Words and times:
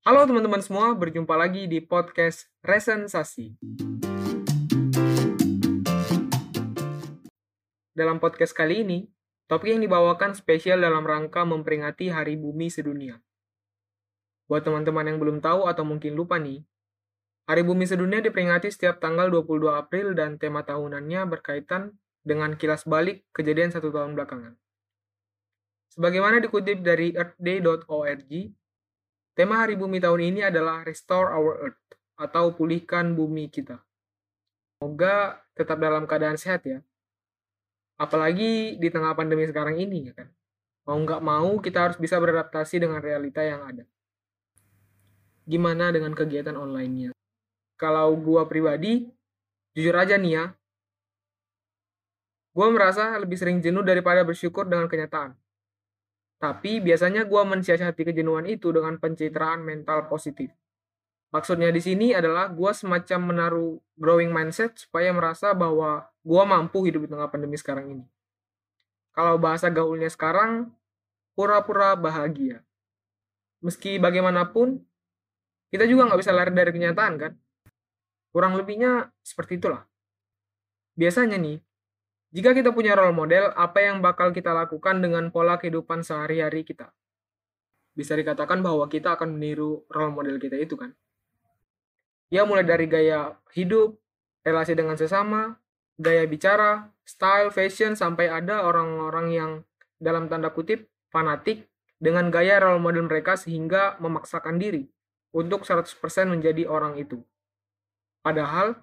Halo 0.00 0.24
teman-teman 0.24 0.64
semua, 0.64 0.96
berjumpa 0.96 1.36
lagi 1.36 1.68
di 1.68 1.76
podcast 1.84 2.48
Resensasi. 2.64 3.52
Dalam 7.92 8.16
podcast 8.16 8.56
kali 8.56 8.80
ini, 8.80 9.12
topik 9.44 9.76
yang 9.76 9.84
dibawakan 9.84 10.32
spesial 10.32 10.80
dalam 10.80 11.04
rangka 11.04 11.44
memperingati 11.44 12.08
Hari 12.08 12.40
Bumi 12.40 12.72
Sedunia. 12.72 13.20
Buat 14.48 14.64
teman-teman 14.64 15.04
yang 15.04 15.20
belum 15.20 15.44
tahu 15.44 15.68
atau 15.68 15.84
mungkin 15.84 16.16
lupa 16.16 16.40
nih, 16.40 16.64
Hari 17.44 17.60
Bumi 17.60 17.84
Sedunia 17.84 18.24
diperingati 18.24 18.72
setiap 18.72 19.04
tanggal 19.04 19.28
22 19.28 19.68
April 19.68 20.16
dan 20.16 20.40
tema 20.40 20.64
tahunannya 20.64 21.28
berkaitan 21.28 22.00
dengan 22.24 22.56
kilas 22.56 22.88
balik 22.88 23.28
kejadian 23.36 23.68
satu 23.68 23.92
tahun 23.92 24.16
belakangan. 24.16 24.56
Sebagaimana 25.92 26.40
dikutip 26.40 26.80
dari 26.80 27.12
earthday.org, 27.12 28.32
Tema 29.40 29.56
Hari 29.56 29.72
Bumi 29.72 30.04
tahun 30.04 30.20
ini 30.20 30.44
adalah 30.44 30.84
Restore 30.84 31.32
Our 31.32 31.54
Earth 31.64 31.96
atau 32.20 32.52
pulihkan 32.52 33.16
bumi 33.16 33.48
kita. 33.48 33.80
Semoga 34.76 35.40
tetap 35.56 35.80
dalam 35.80 36.04
keadaan 36.04 36.36
sehat 36.36 36.60
ya. 36.68 36.84
Apalagi 37.96 38.76
di 38.76 38.88
tengah 38.92 39.16
pandemi 39.16 39.48
sekarang 39.48 39.80
ini 39.80 40.12
ya 40.12 40.20
kan. 40.20 40.28
Mau 40.84 41.00
nggak 41.00 41.24
mau 41.24 41.56
kita 41.56 41.88
harus 41.88 41.96
bisa 41.96 42.20
beradaptasi 42.20 42.84
dengan 42.84 43.00
realita 43.00 43.40
yang 43.40 43.64
ada. 43.64 43.88
Gimana 45.48 45.88
dengan 45.88 46.12
kegiatan 46.12 46.60
online-nya? 46.60 47.16
Kalau 47.80 48.12
gua 48.20 48.44
pribadi, 48.44 49.08
jujur 49.72 49.96
aja 49.96 50.20
nih 50.20 50.36
ya, 50.36 50.44
gua 52.52 52.68
merasa 52.68 53.16
lebih 53.16 53.40
sering 53.40 53.64
jenuh 53.64 53.80
daripada 53.80 54.20
bersyukur 54.20 54.68
dengan 54.68 54.84
kenyataan. 54.84 55.32
Tapi 56.40 56.80
biasanya 56.80 57.28
gue 57.28 57.42
mensiasati 57.44 58.00
kejenuhan 58.00 58.48
itu 58.48 58.72
dengan 58.72 58.96
pencitraan 58.96 59.60
mental 59.60 60.08
positif. 60.08 60.48
Maksudnya 61.30 61.68
di 61.70 61.78
sini 61.78 62.16
adalah 62.16 62.48
gue 62.48 62.72
semacam 62.72 63.20
menaruh 63.28 63.76
growing 63.94 64.32
mindset 64.32 64.74
supaya 64.80 65.12
merasa 65.12 65.52
bahwa 65.52 66.08
gue 66.24 66.42
mampu 66.48 66.88
hidup 66.88 67.06
di 67.06 67.10
tengah 67.12 67.28
pandemi 67.28 67.60
sekarang 67.60 67.86
ini. 67.92 68.04
Kalau 69.12 69.36
bahasa 69.36 69.68
gaulnya 69.68 70.08
sekarang, 70.08 70.72
pura-pura 71.36 71.94
bahagia. 71.94 72.64
Meski 73.60 74.00
bagaimanapun, 74.00 74.80
kita 75.70 75.84
juga 75.86 76.08
nggak 76.08 76.20
bisa 76.24 76.32
lari 76.32 76.50
dari 76.50 76.72
kenyataan 76.72 77.14
kan? 77.20 77.32
Kurang 78.32 78.56
lebihnya 78.56 79.12
seperti 79.22 79.60
itulah. 79.60 79.84
Biasanya 80.96 81.36
nih, 81.36 81.60
jika 82.30 82.54
kita 82.54 82.70
punya 82.70 82.94
role 82.94 83.10
model, 83.10 83.50
apa 83.58 83.82
yang 83.82 83.98
bakal 83.98 84.30
kita 84.30 84.54
lakukan 84.54 85.02
dengan 85.02 85.34
pola 85.34 85.58
kehidupan 85.58 86.06
sehari-hari 86.06 86.62
kita? 86.62 86.94
Bisa 87.90 88.14
dikatakan 88.14 88.62
bahwa 88.62 88.86
kita 88.86 89.18
akan 89.18 89.34
meniru 89.34 89.82
role 89.90 90.14
model 90.14 90.38
kita 90.38 90.54
itu 90.54 90.78
kan? 90.78 90.94
Ya 92.30 92.46
mulai 92.46 92.62
dari 92.62 92.86
gaya 92.86 93.34
hidup, 93.50 93.98
relasi 94.46 94.78
dengan 94.78 94.94
sesama, 94.94 95.58
gaya 95.98 96.22
bicara, 96.30 96.94
style, 97.02 97.50
fashion, 97.50 97.98
sampai 97.98 98.30
ada 98.30 98.62
orang-orang 98.62 99.26
yang 99.34 99.50
dalam 99.98 100.30
tanda 100.30 100.54
kutip 100.54 100.86
fanatik 101.10 101.66
dengan 101.98 102.30
gaya 102.30 102.62
role 102.62 102.78
model 102.78 103.10
mereka 103.10 103.34
sehingga 103.34 103.98
memaksakan 103.98 104.56
diri 104.62 104.86
untuk 105.34 105.66
100% 105.66 105.90
menjadi 106.30 106.70
orang 106.70 106.94
itu. 106.94 107.20
Padahal 108.22 108.78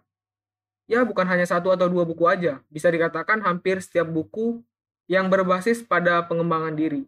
ya 0.88 1.04
bukan 1.04 1.28
hanya 1.28 1.44
satu 1.44 1.70
atau 1.76 1.92
dua 1.92 2.08
buku 2.08 2.24
aja, 2.26 2.64
bisa 2.72 2.88
dikatakan 2.88 3.44
hampir 3.44 3.84
setiap 3.84 4.08
buku 4.08 4.64
yang 5.12 5.28
berbasis 5.28 5.84
pada 5.84 6.24
pengembangan 6.26 6.74
diri. 6.74 7.06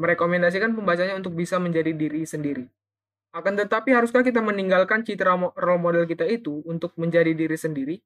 Merekomendasikan 0.00 0.72
pembacanya 0.72 1.14
untuk 1.14 1.36
bisa 1.36 1.60
menjadi 1.60 1.92
diri 1.92 2.24
sendiri. 2.24 2.66
Akan 3.28 3.60
tetapi, 3.60 3.92
haruskah 3.92 4.24
kita 4.24 4.40
meninggalkan 4.40 5.04
citra 5.04 5.36
role 5.52 5.82
model 5.82 6.08
kita 6.08 6.24
itu 6.24 6.64
untuk 6.64 6.96
menjadi 6.96 7.36
diri 7.36 7.56
sendiri? 7.60 7.96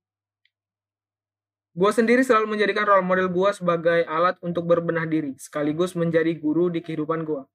Gue 1.72 1.88
sendiri 1.94 2.20
selalu 2.20 2.52
menjadikan 2.52 2.84
role 2.84 3.06
model 3.06 3.32
gue 3.32 3.50
sebagai 3.54 4.04
alat 4.04 4.36
untuk 4.44 4.68
berbenah 4.68 5.08
diri, 5.08 5.32
sekaligus 5.40 5.96
menjadi 5.96 6.34
guru 6.36 6.68
di 6.68 6.84
kehidupan 6.84 7.24
gue. 7.24 7.48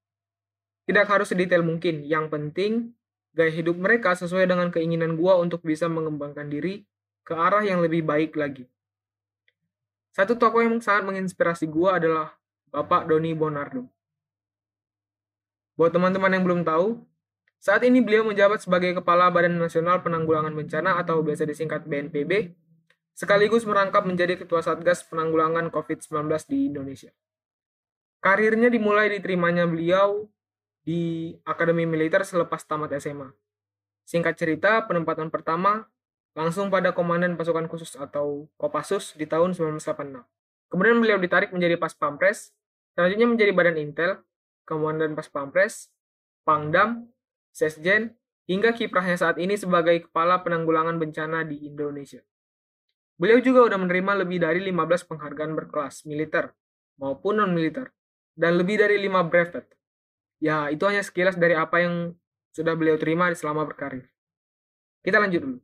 Tidak 0.87 1.05
harus 1.05 1.29
sedetail 1.29 1.61
mungkin, 1.61 2.07
yang 2.07 2.31
penting 2.31 2.95
gaya 3.37 3.53
hidup 3.53 3.77
mereka 3.77 4.17
sesuai 4.17 4.49
dengan 4.49 4.73
keinginan 4.73 5.13
gue 5.13 5.33
untuk 5.37 5.61
bisa 5.61 5.85
mengembangkan 5.85 6.49
diri 6.49 6.87
ke 7.27 7.35
arah 7.35 7.59
yang 7.59 7.83
lebih 7.83 8.07
baik 8.07 8.39
lagi. 8.39 8.63
Satu 10.15 10.39
tokoh 10.39 10.63
yang 10.63 10.79
sangat 10.79 11.11
menginspirasi 11.11 11.67
gue 11.67 11.89
adalah 11.91 12.31
Bapak 12.71 13.11
Doni 13.11 13.35
Bonardo. 13.35 13.83
Buat 15.75 15.91
teman-teman 15.91 16.31
yang 16.31 16.47
belum 16.47 16.61
tahu, 16.63 17.03
saat 17.59 17.83
ini 17.83 17.99
beliau 17.99 18.23
menjabat 18.23 18.63
sebagai 18.63 18.95
Kepala 19.03 19.27
Badan 19.27 19.59
Nasional 19.59 19.99
Penanggulangan 19.99 20.55
Bencana 20.55 20.95
atau 21.03 21.19
biasa 21.19 21.43
disingkat 21.43 21.83
BNPB, 21.83 22.55
sekaligus 23.11 23.67
merangkap 23.67 24.07
menjadi 24.07 24.39
Ketua 24.39 24.63
Satgas 24.63 25.03
Penanggulangan 25.11 25.67
COVID-19 25.67 26.31
di 26.47 26.71
Indonesia. 26.71 27.11
Karirnya 28.23 28.71
dimulai 28.71 29.11
diterimanya 29.13 29.67
beliau 29.67 30.31
di 30.81 31.35
Akademi 31.43 31.83
Militer 31.83 32.23
selepas 32.23 32.63
tamat 32.63 32.95
SMA. 33.03 33.29
Singkat 34.07 34.33
cerita, 34.39 34.71
penempatan 34.87 35.27
pertama 35.27 35.85
langsung 36.37 36.69
pada 36.69 36.93
Komandan 36.93 37.33
Pasukan 37.33 37.65
Khusus 37.65 37.97
atau 37.97 38.45
Kopassus 38.61 39.17
di 39.17 39.25
tahun 39.25 39.57
1986. 39.57 40.21
Kemudian 40.69 41.01
beliau 41.01 41.17
ditarik 41.17 41.49
menjadi 41.49 41.81
Pas 41.81 41.97
Pampres, 41.97 42.53
selanjutnya 42.93 43.25
menjadi 43.25 43.51
Badan 43.57 43.77
Intel, 43.81 44.21
Komandan 44.61 45.17
Pas 45.17 45.25
Pampres, 45.25 45.89
Pangdam, 46.45 47.09
Sesjen, 47.49 48.13
hingga 48.45 48.77
kiprahnya 48.77 49.17
saat 49.17 49.41
ini 49.41 49.57
sebagai 49.57 50.05
Kepala 50.05 50.45
Penanggulangan 50.45 51.01
Bencana 51.01 51.41
di 51.41 51.65
Indonesia. 51.65 52.21
Beliau 53.17 53.41
juga 53.41 53.65
sudah 53.65 53.81
menerima 53.81 54.21
lebih 54.21 54.37
dari 54.45 54.61
15 54.61 55.09
penghargaan 55.09 55.57
berkelas 55.57 56.05
militer 56.05 56.53
maupun 57.01 57.41
non-militer, 57.41 57.89
dan 58.37 58.61
lebih 58.61 58.77
dari 58.77 59.01
5 59.01 59.25
brevet. 59.25 59.65
Ya, 60.37 60.69
itu 60.69 60.85
hanya 60.85 61.01
sekilas 61.01 61.33
dari 61.33 61.57
apa 61.57 61.81
yang 61.81 62.13
sudah 62.53 62.77
beliau 62.77 62.93
terima 63.01 63.33
selama 63.33 63.65
berkarir. 63.65 64.05
Kita 65.01 65.17
lanjut 65.17 65.41
dulu. 65.41 65.57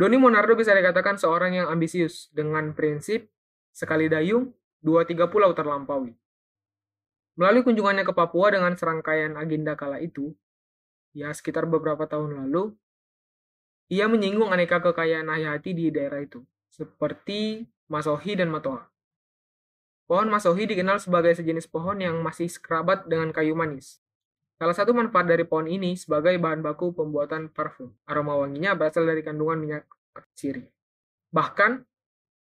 Doni 0.00 0.16
Monardo 0.16 0.56
bisa 0.56 0.72
dikatakan 0.72 1.20
seorang 1.20 1.60
yang 1.60 1.68
ambisius 1.68 2.32
dengan 2.32 2.72
prinsip 2.72 3.28
sekali 3.68 4.08
dayung, 4.08 4.48
dua 4.80 5.04
tiga 5.04 5.28
pulau 5.28 5.52
terlampaui. 5.52 6.16
Melalui 7.36 7.60
kunjungannya 7.60 8.08
ke 8.08 8.16
Papua 8.16 8.48
dengan 8.48 8.72
serangkaian 8.80 9.36
agenda 9.36 9.76
kala 9.76 10.00
itu, 10.00 10.32
ya 11.12 11.28
sekitar 11.36 11.68
beberapa 11.68 12.08
tahun 12.08 12.32
lalu, 12.32 12.72
ia 13.92 14.08
menyinggung 14.08 14.48
aneka 14.48 14.80
kekayaan 14.80 15.28
hayati 15.28 15.76
di 15.76 15.92
daerah 15.92 16.24
itu, 16.24 16.48
seperti 16.72 17.68
masohi 17.92 18.40
dan 18.40 18.48
matoa. 18.48 18.88
Pohon 20.08 20.32
masohi 20.32 20.64
dikenal 20.64 20.96
sebagai 20.96 21.36
sejenis 21.36 21.68
pohon 21.68 22.00
yang 22.00 22.16
masih 22.24 22.48
sekerabat 22.48 23.04
dengan 23.04 23.36
kayu 23.36 23.52
manis. 23.52 24.00
Salah 24.60 24.76
satu 24.76 24.92
manfaat 24.92 25.24
dari 25.24 25.48
pohon 25.48 25.64
ini 25.64 25.96
sebagai 25.96 26.36
bahan 26.36 26.60
baku 26.60 26.92
pembuatan 26.92 27.48
parfum. 27.48 27.96
Aroma 28.04 28.36
wanginya 28.44 28.76
berasal 28.76 29.08
dari 29.08 29.24
kandungan 29.24 29.56
minyak 29.56 29.88
sirih. 30.36 30.68
Bahkan, 31.32 31.80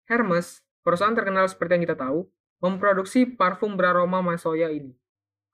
Hermes, 0.08 0.64
perusahaan 0.80 1.12
terkenal 1.12 1.44
seperti 1.44 1.76
yang 1.76 1.84
kita 1.84 2.00
tahu, 2.00 2.24
memproduksi 2.64 3.28
parfum 3.28 3.76
beraroma 3.76 4.24
masoya 4.24 4.72
ini. 4.72 4.96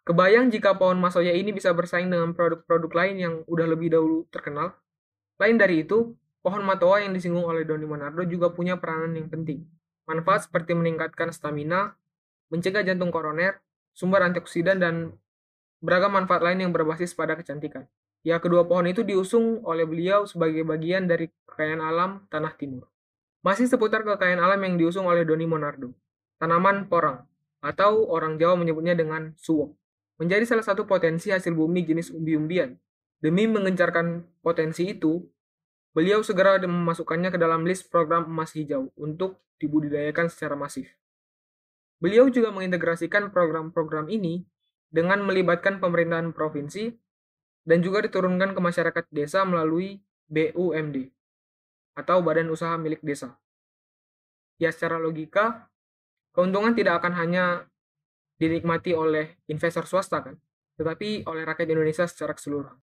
Kebayang 0.06 0.54
jika 0.54 0.78
pohon 0.78 1.02
masoya 1.02 1.34
ini 1.34 1.50
bisa 1.50 1.74
bersaing 1.74 2.06
dengan 2.06 2.30
produk-produk 2.30 2.94
lain 2.94 3.16
yang 3.18 3.34
udah 3.50 3.66
lebih 3.66 3.98
dahulu 3.98 4.30
terkenal? 4.30 4.78
Lain 5.42 5.58
dari 5.58 5.82
itu, 5.82 6.14
pohon 6.46 6.62
matoa 6.62 7.02
yang 7.02 7.10
disinggung 7.10 7.42
oleh 7.42 7.66
Doni 7.66 7.90
Monardo 7.90 8.22
juga 8.22 8.54
punya 8.54 8.78
peranan 8.78 9.18
yang 9.18 9.26
penting. 9.26 9.66
Manfaat 10.06 10.46
seperti 10.46 10.78
meningkatkan 10.78 11.34
stamina, 11.34 11.98
mencegah 12.54 12.86
jantung 12.86 13.10
koroner, 13.10 13.58
sumber 13.98 14.22
antioksidan, 14.22 14.78
dan 14.78 14.94
beragam 15.80 16.12
manfaat 16.12 16.42
lain 16.42 16.68
yang 16.68 16.72
berbasis 16.72 17.12
pada 17.12 17.36
kecantikan. 17.36 17.86
Ya, 18.26 18.42
kedua 18.42 18.66
pohon 18.66 18.90
itu 18.90 19.06
diusung 19.06 19.62
oleh 19.62 19.86
beliau 19.86 20.26
sebagai 20.26 20.66
bagian 20.66 21.06
dari 21.06 21.30
kekayaan 21.46 21.78
alam 21.78 22.10
Tanah 22.26 22.58
Timur. 22.58 22.90
Masih 23.46 23.70
seputar 23.70 24.02
kekayaan 24.02 24.42
alam 24.42 24.58
yang 24.66 24.74
diusung 24.74 25.06
oleh 25.06 25.22
Doni 25.22 25.46
Monardo, 25.46 25.94
tanaman 26.42 26.90
porang, 26.90 27.22
atau 27.62 28.02
orang 28.10 28.34
Jawa 28.34 28.58
menyebutnya 28.58 28.98
dengan 28.98 29.30
suwok, 29.38 29.70
menjadi 30.18 30.42
salah 30.42 30.66
satu 30.66 30.90
potensi 30.90 31.30
hasil 31.30 31.54
bumi 31.54 31.86
jenis 31.86 32.10
umbi-umbian. 32.10 32.74
Demi 33.22 33.46
mengencarkan 33.46 34.26
potensi 34.42 34.90
itu, 34.90 35.22
beliau 35.94 36.20
segera 36.26 36.58
memasukkannya 36.58 37.30
ke 37.30 37.38
dalam 37.38 37.62
list 37.62 37.86
program 37.88 38.26
emas 38.26 38.52
hijau 38.58 38.90
untuk 38.98 39.38
dibudidayakan 39.62 40.26
secara 40.26 40.58
masif. 40.58 40.90
Beliau 42.02 42.28
juga 42.28 42.52
mengintegrasikan 42.52 43.32
program-program 43.32 44.10
ini 44.12 44.44
dengan 44.96 45.20
melibatkan 45.20 45.76
pemerintahan 45.76 46.32
provinsi 46.32 46.88
dan 47.68 47.84
juga 47.84 48.00
diturunkan 48.00 48.56
ke 48.56 48.60
masyarakat 48.64 49.04
desa 49.12 49.44
melalui 49.44 50.00
BUMD 50.32 51.12
atau 52.00 52.24
Badan 52.24 52.48
Usaha 52.48 52.80
Milik 52.80 53.04
Desa. 53.04 53.36
Ya 54.56 54.72
secara 54.72 54.96
logika, 54.96 55.68
keuntungan 56.32 56.72
tidak 56.72 57.04
akan 57.04 57.12
hanya 57.12 57.44
dinikmati 58.40 58.96
oleh 58.96 59.36
investor 59.52 59.84
swasta 59.84 60.24
kan, 60.24 60.40
tetapi 60.80 61.28
oleh 61.28 61.44
rakyat 61.44 61.68
Indonesia 61.68 62.08
secara 62.08 62.32
keseluruhan. 62.32 62.80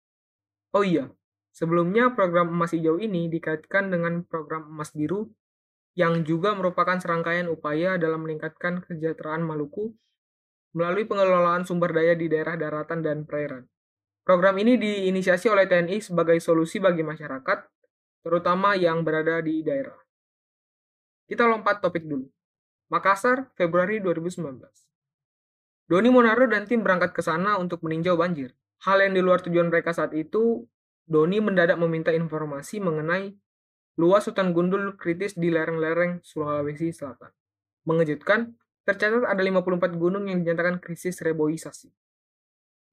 Oh 0.71 0.87
iya, 0.87 1.11
sebelumnya 1.51 2.15
program 2.15 2.55
emas 2.55 2.71
hijau 2.71 3.03
ini 3.03 3.27
dikaitkan 3.27 3.91
dengan 3.91 4.23
program 4.23 4.63
emas 4.71 4.95
biru 4.95 5.27
yang 5.99 6.23
juga 6.23 6.55
merupakan 6.55 6.95
serangkaian 6.95 7.51
upaya 7.51 7.99
dalam 7.99 8.23
meningkatkan 8.23 8.85
kesejahteraan 8.85 9.43
Maluku 9.43 9.91
melalui 10.77 11.09
pengelolaan 11.09 11.65
sumber 11.65 11.89
daya 11.89 12.13
di 12.13 12.29
daerah 12.29 12.53
daratan 12.53 13.01
dan 13.01 13.25
perairan. 13.25 13.65
Program 14.21 14.53
ini 14.61 14.77
diinisiasi 14.77 15.49
oleh 15.49 15.65
TNI 15.65 15.97
sebagai 15.97 16.37
solusi 16.37 16.77
bagi 16.77 17.01
masyarakat, 17.01 17.59
terutama 18.21 18.77
yang 18.77 19.01
berada 19.01 19.41
di 19.41 19.65
daerah. 19.65 19.97
Kita 21.25 21.49
lompat 21.49 21.81
topik 21.81 22.05
dulu. 22.05 22.29
Makassar, 22.93 23.49
Februari 23.57 23.97
2019. 23.97 24.61
Doni 25.89 26.09
Monardo 26.13 26.45
dan 26.45 26.69
tim 26.69 26.85
berangkat 26.85 27.15
ke 27.15 27.25
sana 27.25 27.57
untuk 27.57 27.81
meninjau 27.81 28.13
banjir. 28.19 28.53
Hal 28.85 29.01
yang 29.01 29.17
di 29.17 29.23
luar 29.25 29.41
tujuan 29.41 29.73
mereka 29.73 29.95
saat 29.95 30.13
itu, 30.13 30.67
Doni 31.07 31.39
mendadak 31.41 31.79
meminta 31.79 32.11
informasi 32.13 32.83
mengenai 32.83 33.33
luas 33.97 34.27
hutan 34.29 34.53
gundul 34.53 34.99
kritis 34.99 35.33
di 35.39 35.49
lereng-lereng 35.49 36.21
Sulawesi 36.21 36.91
Selatan. 36.91 37.31
Mengejutkan, 37.87 38.59
tercatat 38.87 39.27
ada 39.27 39.43
54 39.43 39.99
gunung 39.99 40.31
yang 40.31 40.39
dinyatakan 40.47 40.79
krisis 40.79 41.19
reboisasi. 41.19 41.91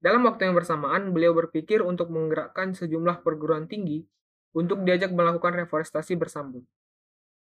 Dalam 0.03 0.27
waktu 0.27 0.51
yang 0.51 0.55
bersamaan, 0.59 1.15
beliau 1.15 1.31
berpikir 1.31 1.79
untuk 1.79 2.11
menggerakkan 2.11 2.75
sejumlah 2.75 3.23
perguruan 3.23 3.71
tinggi 3.71 4.03
untuk 4.51 4.83
diajak 4.83 5.15
melakukan 5.15 5.55
reforestasi 5.55 6.19
bersambung. 6.19 6.67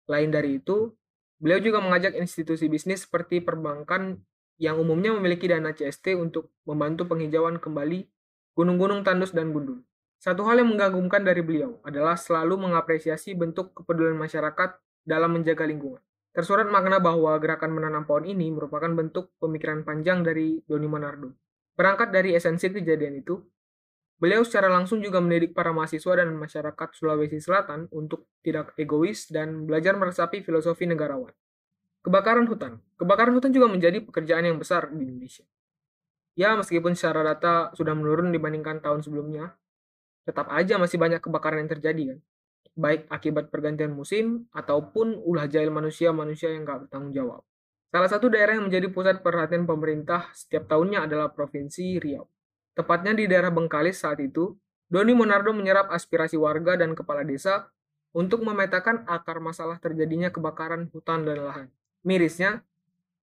Lain 0.05 0.29
dari 0.29 0.61
itu, 0.61 0.93
beliau 1.41 1.57
juga 1.57 1.81
mengajak 1.81 2.13
institusi 2.13 2.69
bisnis 2.69 3.09
seperti 3.09 3.41
perbankan 3.41 4.21
yang 4.61 4.77
umumnya 4.77 5.11
memiliki 5.17 5.49
dana 5.49 5.73
CST 5.73 6.13
untuk 6.15 6.53
membantu 6.69 7.09
penghijauan 7.09 7.57
kembali 7.57 8.07
gunung-gunung 8.55 9.01
tandus 9.03 9.33
dan 9.33 9.51
gundul. 9.51 9.83
Satu 10.21 10.47
hal 10.47 10.63
yang 10.63 10.71
mengagumkan 10.71 11.25
dari 11.25 11.43
beliau 11.43 11.81
adalah 11.83 12.15
selalu 12.15 12.69
mengapresiasi 12.69 13.35
bentuk 13.35 13.75
kepedulian 13.75 14.15
masyarakat 14.15 14.79
dalam 15.03 15.35
menjaga 15.35 15.67
lingkungan. 15.67 15.99
Tersurat 16.35 16.67
makna 16.67 16.99
bahwa 16.99 17.31
gerakan 17.39 17.71
menanam 17.71 18.03
pohon 18.03 18.27
ini 18.27 18.51
merupakan 18.51 18.91
bentuk 18.91 19.31
pemikiran 19.39 19.87
panjang 19.87 20.19
dari 20.19 20.59
Doni 20.67 20.83
Monardo 20.83 21.31
Berangkat 21.75 22.11
dari 22.11 22.35
esensi 22.35 22.67
kejadian 22.71 23.19
itu, 23.23 23.39
beliau 24.19 24.43
secara 24.43 24.71
langsung 24.71 24.99
juga 24.99 25.19
mendidik 25.23 25.51
para 25.55 25.75
mahasiswa 25.75 26.23
dan 26.23 26.31
masyarakat 26.35 26.89
Sulawesi 26.95 27.39
Selatan 27.39 27.91
untuk 27.91 28.31
tidak 28.43 28.75
egois 28.79 29.27
dan 29.31 29.67
belajar 29.67 29.95
meresapi 29.99 30.39
filosofi 30.39 30.87
negarawan. 30.87 31.31
Kebakaran 32.03 32.47
hutan. 32.47 32.79
Kebakaran 32.95 33.35
hutan 33.35 33.51
juga 33.51 33.67
menjadi 33.67 34.03
pekerjaan 34.03 34.47
yang 34.47 34.55
besar 34.55 34.87
di 34.91 35.03
Indonesia. 35.03 35.43
Ya, 36.35 36.55
meskipun 36.55 36.95
secara 36.95 37.23
data 37.23 37.75
sudah 37.75 37.91
menurun 37.91 38.31
dibandingkan 38.31 38.79
tahun 38.79 39.03
sebelumnya, 39.03 39.55
tetap 40.23 40.47
aja 40.51 40.75
masih 40.79 40.95
banyak 40.95 41.19
kebakaran 41.19 41.63
yang 41.63 41.71
terjadi 41.75 42.03
kan. 42.15 42.19
Baik 42.73 43.05
akibat 43.13 43.53
pergantian 43.53 43.93
musim 43.93 44.49
ataupun 44.49 45.21
ulah 45.21 45.45
jahil 45.45 45.69
manusia-manusia 45.69 46.49
yang 46.49 46.65
gak 46.65 46.89
bertanggung 46.89 47.13
jawab. 47.13 47.41
Salah 47.93 48.09
satu 48.11 48.27
daerah 48.27 48.59
yang 48.59 48.67
menjadi 48.67 48.91
pusat 48.91 49.23
perhatian 49.23 49.63
pemerintah 49.63 50.27
setiap 50.35 50.67
tahunnya 50.67 51.07
adalah 51.07 51.31
Provinsi 51.31 52.01
Riau. 52.01 52.27
Tepatnya 52.75 53.15
di 53.15 53.23
daerah 53.23 53.55
Bengkalis 53.55 54.03
saat 54.03 54.19
itu, 54.19 54.51
Doni 54.91 55.15
Monardo 55.15 55.55
menyerap 55.55 55.87
aspirasi 55.87 56.35
warga 56.35 56.75
dan 56.75 56.91
kepala 56.91 57.23
desa 57.23 57.71
untuk 58.11 58.43
memetakan 58.43 59.07
akar 59.07 59.39
masalah 59.39 59.79
terjadinya 59.79 60.27
kebakaran 60.27 60.91
hutan 60.91 61.23
dan 61.23 61.39
lahan. 61.39 61.67
Mirisnya, 62.03 62.67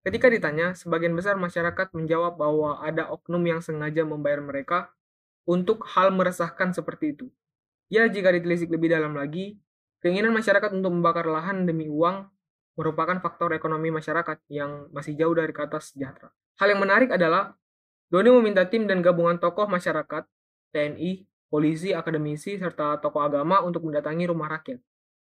ketika 0.04 0.28
ditanya, 0.28 0.76
sebagian 0.76 1.16
besar 1.16 1.40
masyarakat 1.40 1.92
menjawab 1.96 2.36
bahwa 2.36 2.84
ada 2.84 3.08
oknum 3.08 3.44
yang 3.48 3.64
sengaja 3.64 4.04
membayar 4.04 4.44
mereka 4.44 4.92
untuk 5.48 5.88
hal 5.96 6.12
meresahkan 6.12 6.76
seperti 6.76 7.16
itu. 7.16 7.28
Ya, 7.88 8.04
jika 8.12 8.36
ditelisik 8.36 8.68
lebih 8.68 8.92
dalam 8.92 9.16
lagi, 9.16 9.56
keinginan 10.04 10.36
masyarakat 10.36 10.76
untuk 10.76 10.92
membakar 10.92 11.24
lahan 11.24 11.64
demi 11.64 11.88
uang 11.88 12.28
merupakan 12.78 13.18
faktor 13.24 13.56
ekonomi 13.58 13.90
masyarakat 13.90 14.44
yang 14.52 14.92
masih 14.94 15.18
jauh 15.18 15.34
dari 15.34 15.50
kata 15.50 15.82
sejahtera. 15.82 16.30
Hal 16.62 16.76
yang 16.76 16.82
menarik 16.84 17.10
adalah 17.10 17.58
Doni 18.08 18.32
meminta 18.32 18.64
tim 18.64 18.88
dan 18.88 19.04
gabungan 19.04 19.36
tokoh 19.36 19.68
masyarakat, 19.68 20.24
TNI, 20.72 21.28
polisi, 21.52 21.92
akademisi, 21.92 22.56
serta 22.56 23.04
tokoh 23.04 23.20
agama 23.20 23.60
untuk 23.64 23.84
mendatangi 23.84 24.32
rumah 24.32 24.48
rakyat, 24.48 24.80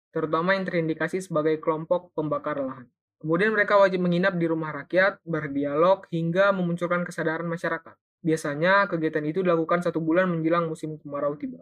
terutama 0.09 0.57
yang 0.57 0.65
terindikasi 0.65 1.21
sebagai 1.21 1.61
kelompok 1.61 2.17
pembakar 2.17 2.65
lahan. 2.65 2.89
Kemudian 3.21 3.53
mereka 3.53 3.77
wajib 3.77 4.01
menginap 4.01 4.41
di 4.41 4.49
rumah 4.49 4.73
rakyat, 4.73 5.21
berdialog, 5.23 6.09
hingga 6.09 6.51
memunculkan 6.51 7.05
kesadaran 7.05 7.45
masyarakat. 7.45 7.95
Biasanya 8.25 8.89
kegiatan 8.89 9.25
itu 9.29 9.45
dilakukan 9.45 9.85
satu 9.85 10.01
bulan 10.01 10.33
menjelang 10.33 10.67
musim 10.67 10.97
kemarau 10.97 11.37
tiba. 11.37 11.61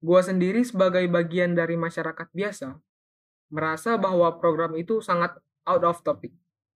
Gua 0.00 0.24
sendiri 0.24 0.64
sebagai 0.64 1.04
bagian 1.12 1.52
dari 1.52 1.76
masyarakat 1.76 2.32
biasa, 2.32 2.72
merasa 3.52 4.00
bahwa 4.00 4.32
program 4.40 4.72
itu 4.80 5.04
sangat 5.04 5.36
out 5.68 5.84
of 5.84 6.00
topic. 6.00 6.32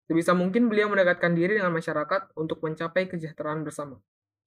Sebisa 0.09 0.33
mungkin 0.33 0.67
beliau 0.67 0.89
mendekatkan 0.89 1.37
diri 1.37 1.61
dengan 1.61 1.71
masyarakat 1.71 2.33
untuk 2.35 2.59
mencapai 2.65 3.07
kesejahteraan 3.07 3.61
bersama. 3.61 4.01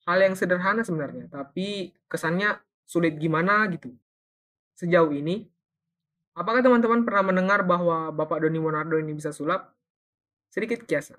Hal 0.04 0.20
yang 0.20 0.36
sederhana 0.36 0.84
sebenarnya, 0.84 1.30
tapi 1.32 1.96
kesannya 2.10 2.60
sulit 2.84 3.16
gimana 3.16 3.64
gitu. 3.72 3.94
Sejauh 4.76 5.08
ini, 5.14 5.48
apakah 6.36 6.60
teman-teman 6.60 7.06
pernah 7.08 7.24
mendengar 7.32 7.64
bahwa 7.64 8.12
Bapak 8.12 8.44
Doni 8.44 8.60
Monardo 8.60 9.00
ini 9.00 9.16
bisa 9.16 9.32
sulap? 9.32 9.72
Sedikit 10.52 10.84
kiasan. 10.84 11.16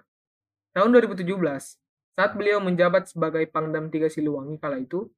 Tahun 0.75 0.91
2017, 0.91 1.25
saat 2.13 2.31
beliau 2.37 2.59
menjabat 2.61 3.09
sebagai 3.09 3.47
Pangdam 3.49 3.89
Tiga 3.89 4.11
Siliwangi 4.11 4.59
kala 4.61 4.77
itu, 4.77 5.09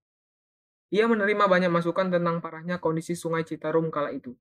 ia 0.88 1.04
menerima 1.04 1.52
banyak 1.52 1.72
masukan 1.72 2.08
tentang 2.08 2.40
parahnya 2.40 2.80
kondisi 2.80 3.12
sungai 3.12 3.44
Citarum 3.44 3.92
kala 3.92 4.16
itu. 4.16 4.32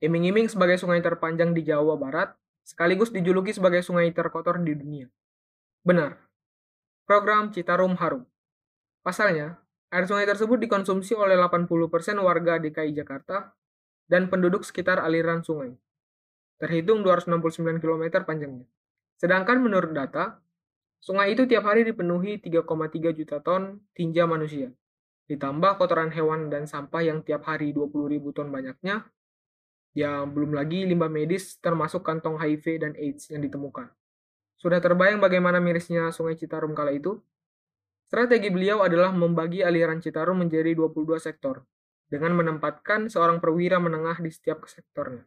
Iming-iming 0.00 0.48
sebagai 0.48 0.80
sungai 0.80 1.00
terpanjang 1.00 1.52
di 1.52 1.64
Jawa 1.64 1.96
Barat, 1.96 2.32
sekaligus 2.64 3.12
dijuluki 3.12 3.52
sebagai 3.52 3.80
sungai 3.84 4.12
terkotor 4.12 4.60
di 4.60 4.76
dunia. 4.76 5.08
Benar, 5.84 6.20
program 7.08 7.52
Citarum 7.52 7.96
harum. 7.96 8.24
Pasalnya, 9.00 9.60
air 9.88 10.04
sungai 10.04 10.28
tersebut 10.28 10.60
dikonsumsi 10.60 11.16
oleh 11.16 11.36
80% 11.40 11.68
warga 12.20 12.60
DKI 12.60 12.92
Jakarta 12.96 13.56
dan 14.08 14.28
penduduk 14.28 14.64
sekitar 14.64 15.00
aliran 15.00 15.40
sungai. 15.40 15.72
Terhitung 16.60 17.00
269 17.00 17.80
km 17.80 18.20
panjangnya. 18.28 18.68
Sedangkan 19.16 19.60
menurut 19.64 19.96
data, 19.96 20.40
sungai 21.00 21.32
itu 21.32 21.48
tiap 21.48 21.64
hari 21.64 21.88
dipenuhi 21.88 22.40
3,3 22.40 23.16
juta 23.16 23.40
ton 23.40 23.80
tinja 23.96 24.28
manusia. 24.28 24.68
Ditambah 25.30 25.78
kotoran 25.78 26.10
hewan 26.10 26.50
dan 26.50 26.66
sampah 26.66 27.06
yang 27.06 27.22
tiap 27.22 27.46
hari 27.46 27.70
20 27.70 28.10
ribu 28.10 28.34
ton 28.34 28.50
banyaknya, 28.50 29.06
yang 29.94 30.34
belum 30.34 30.58
lagi 30.58 30.82
limbah 30.82 31.06
medis 31.06 31.54
termasuk 31.62 32.02
kantong 32.02 32.34
HIV 32.42 32.82
dan 32.82 32.92
AIDS 32.98 33.30
yang 33.30 33.46
ditemukan. 33.46 33.94
Sudah 34.58 34.82
terbayang 34.82 35.22
bagaimana 35.22 35.62
mirisnya 35.62 36.10
sungai 36.10 36.34
Citarum 36.34 36.74
kala 36.74 36.90
itu? 36.98 37.22
Strategi 38.10 38.50
beliau 38.50 38.82
adalah 38.82 39.14
membagi 39.14 39.62
aliran 39.62 40.02
Citarum 40.02 40.42
menjadi 40.42 40.74
22 40.74 41.22
sektor, 41.22 41.62
dengan 42.10 42.34
menempatkan 42.34 43.06
seorang 43.06 43.38
perwira 43.38 43.78
menengah 43.78 44.18
di 44.18 44.34
setiap 44.34 44.66
sektornya. 44.66 45.22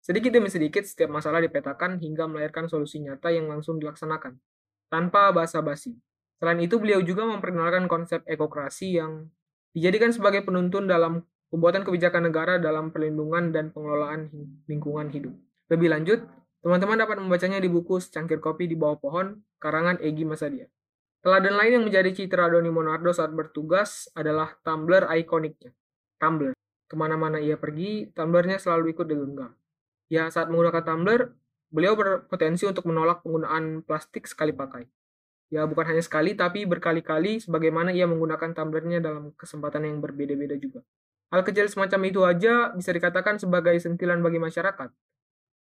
Sedikit 0.00 0.32
demi 0.32 0.48
sedikit, 0.48 0.88
setiap 0.88 1.12
masalah 1.12 1.44
dipetakan 1.44 2.00
hingga 2.00 2.24
melahirkan 2.24 2.64
solusi 2.64 3.04
nyata 3.04 3.28
yang 3.28 3.44
langsung 3.44 3.76
dilaksanakan, 3.76 4.40
tanpa 4.88 5.28
basa-basi. 5.36 6.00
Selain 6.40 6.58
itu, 6.64 6.80
beliau 6.80 7.04
juga 7.04 7.28
memperkenalkan 7.28 7.84
konsep 7.84 8.24
ekokrasi 8.24 8.96
yang 8.96 9.28
dijadikan 9.76 10.10
sebagai 10.10 10.40
penuntun 10.42 10.88
dalam 10.88 11.22
pembuatan 11.52 11.84
kebijakan 11.84 12.32
negara 12.32 12.56
dalam 12.56 12.94
perlindungan 12.94 13.52
dan 13.52 13.74
pengelolaan 13.74 14.32
lingkungan 14.64 15.12
hidup. 15.12 15.36
Lebih 15.68 15.92
lanjut, 15.92 16.24
teman-teman 16.64 16.96
dapat 16.96 17.20
membacanya 17.20 17.60
di 17.60 17.68
buku 17.68 18.00
Secangkir 18.00 18.40
Kopi 18.40 18.66
di 18.70 18.74
Bawah 18.78 18.96
Pohon, 18.96 19.36
karangan 19.60 20.00
Egi 20.00 20.24
Masadia. 20.24 20.66
Teladan 21.20 21.52
lain 21.60 21.72
yang 21.76 21.84
menjadi 21.84 22.16
citra 22.16 22.48
Doni 22.48 22.72
Monardo 22.72 23.12
saat 23.12 23.36
bertugas 23.36 24.08
adalah 24.16 24.56
tumbler 24.64 25.04
ikoniknya. 25.20 25.76
Tumbler. 26.16 26.56
Ke 26.88 26.96
mana-mana 26.96 27.36
ia 27.36 27.60
pergi, 27.60 28.08
tumblernya 28.16 28.56
selalu 28.56 28.96
ikut 28.96 29.04
digenggam. 29.04 29.52
Ya, 30.08 30.26
saat 30.32 30.48
menggunakan 30.48 30.82
tumbler, 30.82 31.36
beliau 31.68 31.94
berpotensi 31.94 32.64
untuk 32.66 32.88
menolak 32.88 33.20
penggunaan 33.22 33.84
plastik 33.84 34.26
sekali 34.26 34.56
pakai. 34.56 34.88
Ya, 35.50 35.66
bukan 35.66 35.82
hanya 35.82 36.02
sekali, 36.02 36.38
tapi 36.38 36.62
berkali-kali 36.62 37.42
sebagaimana 37.42 37.90
ia 37.90 38.06
menggunakan 38.06 38.54
tumblernya 38.54 39.02
dalam 39.02 39.34
kesempatan 39.34 39.82
yang 39.82 39.98
berbeda-beda 39.98 40.54
juga. 40.54 40.86
Hal 41.34 41.42
kecil 41.42 41.66
semacam 41.66 42.00
itu 42.06 42.20
aja 42.22 42.70
bisa 42.74 42.90
dikatakan 42.94 43.38
sebagai 43.42 43.74
sentilan 43.82 44.22
bagi 44.22 44.38
masyarakat. 44.38 44.90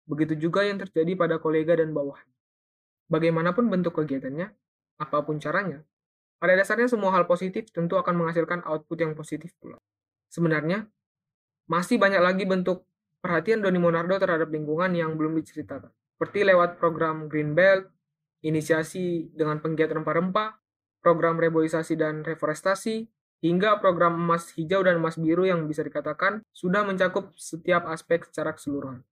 Begitu 0.09 0.49
juga 0.49 0.65
yang 0.65 0.81
terjadi 0.81 1.17
pada 1.17 1.41
kolega 1.41 1.77
dan 1.77 1.97
bawah. 1.97 2.21
Bagaimanapun 3.09 3.73
bentuk 3.73 3.97
kegiatannya, 3.97 4.53
apa 5.01 5.19
pun 5.25 5.41
caranya, 5.41 5.81
pada 6.39 6.55
dasarnya 6.55 6.87
semua 6.87 7.11
hal 7.17 7.25
positif 7.25 7.73
tentu 7.73 7.97
akan 7.97 8.15
menghasilkan 8.15 8.63
output 8.69 8.99
yang 9.01 9.13
positif 9.17 9.51
pula. 9.57 9.81
Sebenarnya, 10.29 10.85
masih 11.67 11.97
banyak 11.97 12.21
lagi 12.21 12.45
bentuk 12.47 12.85
perhatian 13.25 13.61
Doni 13.61 13.81
Monardo 13.83 14.17
terhadap 14.17 14.49
lingkungan 14.49 14.93
yang 14.95 15.19
belum 15.19 15.35
diceritakan. 15.41 15.91
Seperti 16.17 16.47
lewat 16.47 16.79
program 16.79 17.27
Green 17.27 17.53
Belt, 17.59 17.91
inisiasi 18.43 19.35
dengan 19.35 19.59
penggiat 19.59 19.91
rempah-rempah, 19.91 20.59
program 21.03 21.39
reboisasi 21.39 21.99
dan 21.99 22.23
reforestasi, 22.23 23.07
hingga 23.39 23.79
program 23.79 24.19
emas 24.19 24.51
hijau 24.59 24.83
dan 24.83 24.99
emas 24.99 25.15
biru 25.15 25.47
yang 25.47 25.67
bisa 25.71 25.87
dikatakan 25.87 26.43
sudah 26.51 26.83
mencakup 26.83 27.31
setiap 27.39 27.87
aspek 27.87 28.27
secara 28.27 28.55
keseluruhan. 28.55 29.07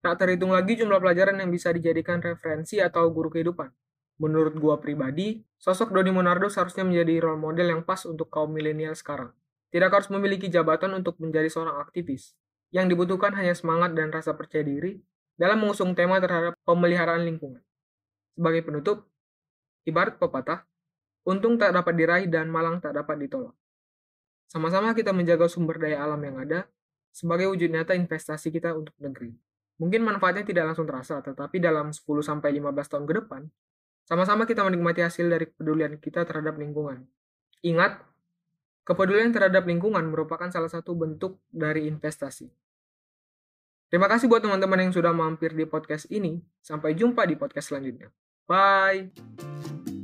Tak 0.00 0.16
terhitung 0.16 0.50
lagi 0.50 0.80
jumlah 0.80 0.98
pelajaran 0.98 1.38
yang 1.38 1.52
bisa 1.52 1.70
dijadikan 1.70 2.18
referensi 2.18 2.82
atau 2.82 3.06
guru 3.12 3.30
kehidupan. 3.30 3.70
Menurut 4.20 4.56
gua 4.58 4.80
pribadi, 4.80 5.40
sosok 5.60 5.94
Doni 5.94 6.10
Monardo 6.12 6.50
seharusnya 6.50 6.84
menjadi 6.84 7.24
role 7.24 7.40
model 7.40 7.68
yang 7.72 7.82
pas 7.86 8.02
untuk 8.04 8.28
kaum 8.32 8.50
milenial 8.50 8.96
sekarang. 8.96 9.30
Tidak 9.70 9.86
harus 9.86 10.10
memiliki 10.10 10.50
jabatan 10.50 10.98
untuk 10.98 11.14
menjadi 11.22 11.46
seorang 11.46 11.78
aktivis. 11.78 12.34
Yang 12.70 12.94
dibutuhkan 12.94 13.34
hanya 13.34 13.54
semangat 13.54 13.94
dan 13.98 14.14
rasa 14.14 14.34
percaya 14.34 14.62
diri 14.62 14.98
dalam 15.34 15.58
mengusung 15.62 15.94
tema 15.98 16.22
terhadap 16.22 16.54
pemeliharaan 16.62 17.26
lingkungan. 17.26 17.62
Sebagai 18.38 18.62
penutup, 18.62 19.10
ibarat 19.84 20.16
pepatah, 20.16 20.64
untung 21.26 21.58
tak 21.58 21.74
dapat 21.74 21.94
diraih 21.98 22.28
dan 22.30 22.46
malang 22.48 22.78
tak 22.78 22.94
dapat 22.94 23.26
ditolak. 23.26 23.54
Sama-sama 24.50 24.94
kita 24.94 25.14
menjaga 25.14 25.46
sumber 25.46 25.78
daya 25.78 26.02
alam 26.02 26.18
yang 26.22 26.42
ada 26.42 26.66
sebagai 27.10 27.50
wujud 27.50 27.70
nyata 27.70 27.94
investasi 27.94 28.50
kita 28.50 28.74
untuk 28.74 28.94
negeri. 28.98 29.34
Mungkin 29.78 30.04
manfaatnya 30.04 30.44
tidak 30.44 30.74
langsung 30.74 30.84
terasa, 30.84 31.24
tetapi 31.24 31.56
dalam 31.56 31.90
10-15 31.94 32.36
tahun 32.90 33.04
ke 33.08 33.14
depan, 33.24 33.42
sama-sama 34.04 34.44
kita 34.44 34.60
menikmati 34.66 35.00
hasil 35.00 35.24
dari 35.30 35.48
kepedulian 35.48 35.96
kita 35.96 36.26
terhadap 36.28 36.60
lingkungan. 36.60 37.06
Ingat, 37.64 38.02
Kepedulian 38.82 39.30
terhadap 39.30 39.68
lingkungan 39.68 40.02
merupakan 40.08 40.48
salah 40.48 40.72
satu 40.72 40.96
bentuk 40.96 41.38
dari 41.52 41.86
investasi. 41.86 42.48
Terima 43.90 44.06
kasih 44.06 44.30
buat 44.30 44.40
teman-teman 44.40 44.86
yang 44.86 44.92
sudah 44.94 45.10
mampir 45.10 45.50
di 45.52 45.66
podcast 45.66 46.06
ini. 46.14 46.38
Sampai 46.62 46.94
jumpa 46.94 47.26
di 47.26 47.34
podcast 47.34 47.74
selanjutnya. 47.74 48.08
Bye. 48.46 49.99